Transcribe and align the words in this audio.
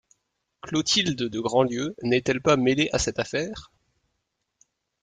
Clotilde 0.63 1.29
de 1.29 1.39
Grandlieu 1.39 1.93
n’est-elle 2.01 2.41
pas 2.41 2.55
mêlée 2.57 2.89
à 2.91 2.97
cette 2.97 3.19
affaire? 3.19 3.71